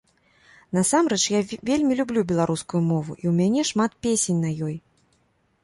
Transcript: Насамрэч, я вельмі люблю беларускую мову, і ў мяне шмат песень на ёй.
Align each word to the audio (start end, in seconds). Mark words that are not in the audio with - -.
Насамрэч, 0.77 1.19
я 1.31 1.41
вельмі 1.69 1.93
люблю 1.99 2.19
беларускую 2.33 2.81
мову, 2.89 3.11
і 3.21 3.23
ў 3.23 3.33
мяне 3.43 3.69
шмат 3.73 3.91
песень 4.07 4.43
на 4.47 4.55
ёй. 4.69 4.75